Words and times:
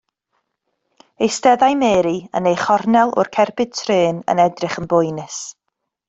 Eisteddai 1.25 1.75
Mary 1.83 2.15
yn 2.39 2.49
ei 2.51 2.57
chornel 2.63 3.13
o'r 3.23 3.29
cerbyd 3.37 3.75
trên 3.81 4.23
yn 4.35 4.41
edrych 4.47 4.79
yn 4.83 4.89
boenus. 4.95 5.37